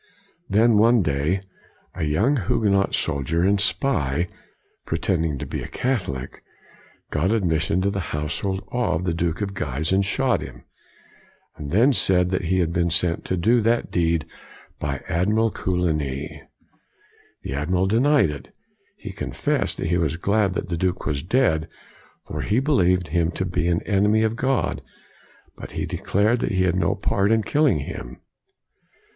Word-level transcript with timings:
Then, 0.49 0.77
one 0.79 1.03
day, 1.03 1.41
a 1.93 2.01
young 2.05 2.35
Huguenot 2.47 2.95
sol 2.95 3.21
dier 3.21 3.43
and 3.43 3.61
spy, 3.61 4.25
pretending 4.83 5.37
to 5.37 5.45
be 5.45 5.61
a 5.61 5.67
Catholic, 5.67 6.43
got 7.11 7.31
admission 7.31 7.81
to 7.81 7.91
the 7.91 7.99
household 8.09 8.63
of 8.71 9.03
the 9.03 9.13
Duke 9.13 9.41
of 9.41 9.53
Guise 9.53 9.91
and 9.91 10.03
shot 10.03 10.41
him, 10.41 10.63
and 11.55 11.69
then 11.69 11.93
said 11.93 12.31
that 12.31 12.45
he 12.45 12.57
had 12.57 12.73
been 12.73 12.89
sent 12.89 13.25
to 13.25 13.37
do 13.37 13.61
that 13.61 13.91
deed 13.91 14.25
by 14.79 15.03
Admiral 15.07 15.51
Coligny. 15.51 16.41
The 17.43 17.53
Admiral 17.53 17.85
de 17.85 17.99
nied 17.99 18.29
it. 18.31 18.55
He 18.97 19.11
confessed 19.11 19.77
that 19.77 19.83
he 19.85 19.91
w 19.97 20.01
r 20.01 20.05
as 20.07 20.17
glad 20.17 20.55
that 20.55 20.69
the 20.69 20.77
Duke 20.77 21.05
was 21.05 21.21
dead, 21.21 21.67
for 22.27 22.41
he 22.41 22.59
believed 22.59 23.09
him 23.09 23.29
to 23.33 23.45
be 23.45 23.67
an 23.67 23.83
enemy 23.83 24.23
of 24.23 24.35
God, 24.35 24.81
but 25.55 25.73
he 25.73 25.85
de 25.85 25.97
clared 25.99 26.39
that 26.39 26.53
he 26.53 26.63
had 26.63 26.75
no 26.75 26.95
part 26.95 27.31
in 27.31 27.43
killing 27.43 27.81
him. 27.81 28.17